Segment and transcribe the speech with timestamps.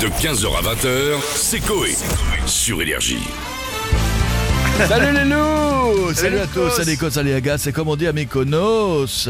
[0.00, 1.96] De 15h à 20h, c'est Coé.
[2.46, 3.18] Sur Énergie.
[4.86, 8.12] Salut les loups Salut à tous, salut Nikos, salut Agas, c'est comme on dit à
[8.12, 9.28] Mykonos.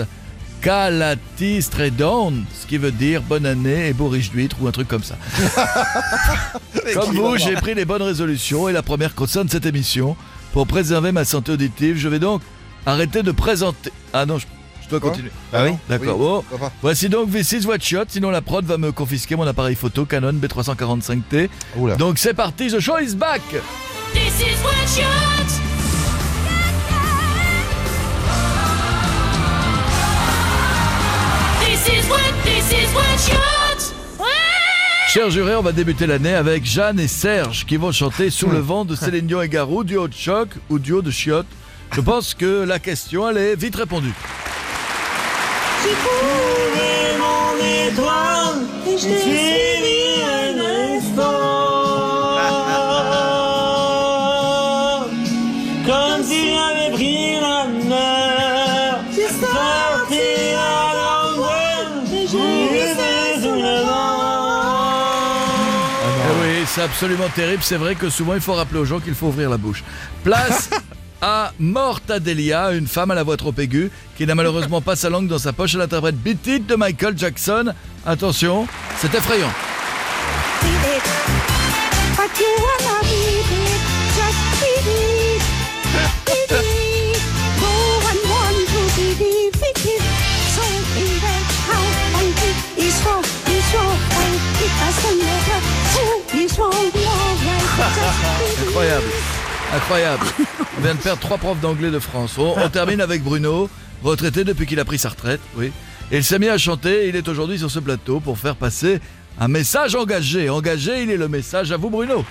[0.60, 4.88] Kalatis Tredon, ce qui veut dire bonne année et beau riche d'huître ou un truc
[4.88, 5.16] comme ça.
[6.92, 10.16] comme vous, j'ai pris les bonnes résolutions et la première concerne cette émission.
[10.52, 12.42] Pour préserver ma santé auditive, je vais donc
[12.84, 13.90] arrêter de présenter...
[14.12, 14.44] Ah non, je,
[14.88, 15.30] je dois continuer.
[15.52, 16.42] Ah oui D'accord, Oui, bon.
[16.48, 16.74] pourquoi pas.
[16.82, 20.32] Voici donc V6 Watch Shot, sinon la prod va me confisquer mon appareil photo Canon
[20.32, 21.48] B345T.
[21.76, 21.96] Oula.
[21.96, 23.42] Donc c'est parti, the show is back
[24.14, 25.62] This is what shot.
[31.60, 33.94] This is what, this is what shot.
[35.08, 38.58] Chers jurés, on va débuter l'année avec Jeanne et Serge qui vont chanter Sous le
[38.58, 41.46] vent de Céline Dion et Garou, duo de choc ou duo de chiottes.
[41.92, 44.12] Je pense que la question, elle est vite répondue.
[45.82, 47.56] J'ai trouvé mon
[47.88, 50.58] étoile et je t'ai suivi un
[50.96, 51.48] instant.
[55.86, 58.98] Comme si j'avais pris la mer.
[59.14, 65.08] J'ai sorti à l'endroit et j'ai sous le vent.
[66.04, 67.62] Eh oui, c'est absolument terrible.
[67.62, 69.84] C'est vrai que souvent, il faut rappeler aux gens qu'il faut ouvrir la bouche.
[70.24, 70.70] Place
[71.20, 75.28] à Mortadelia, une femme à la voix trop aiguë, qui n'a malheureusement pas sa langue
[75.28, 75.74] dans sa poche.
[75.74, 77.72] Elle interprète Beat de Michael Jackson.
[78.06, 78.66] Attention,
[78.98, 79.50] c'est effrayant.
[98.66, 99.37] Incroyable.
[99.74, 100.24] Incroyable.
[100.78, 102.36] On vient de perdre trois profs d'anglais de France.
[102.38, 103.68] On, termine avec Bruno,
[104.02, 105.72] retraité depuis qu'il a pris sa retraite, oui.
[106.10, 108.98] Il s'est mis à chanter il est aujourd'hui sur ce plateau pour faire passer
[109.38, 110.48] un message engagé.
[110.48, 112.24] Engagé, il est le message à vous Bruno.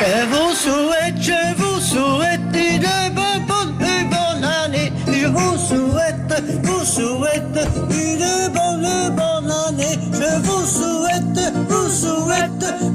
[0.00, 4.92] Je vous souhaite, je vous souhaite une bonne, année.
[5.06, 9.98] Je vous souhaite, vous souhaite une bonne année.
[10.12, 12.89] Je vous souhaite, vous souhaite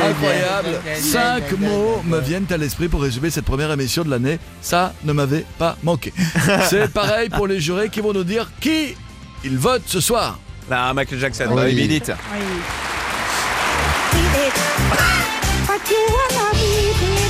[0.00, 0.80] Incroyable.
[0.96, 4.38] Cinq mots me viennent à l'esprit pour résumer cette première émission de l'année.
[4.62, 6.12] Ça ne m'avait pas manqué.
[6.70, 8.94] C'est pareil pour les jurés qui vont nous dire qui
[9.44, 10.38] ils votent ce soir.
[10.70, 11.54] Là, Michael Jackson, Oui.
[11.56, 11.72] bah, oui.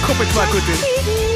[0.06, 1.27] Complètement à côté.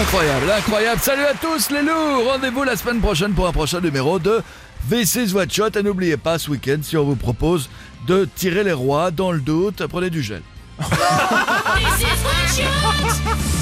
[0.00, 1.00] Incroyable, incroyable.
[1.02, 2.30] Salut à tous les loups.
[2.30, 4.42] Rendez-vous la semaine prochaine pour un prochain numéro de
[4.90, 5.78] V6 Watch Shot.
[5.78, 7.68] Et n'oubliez pas ce week-end si on vous propose
[8.06, 10.42] de tirer les rois dans le doute, prenez du gel.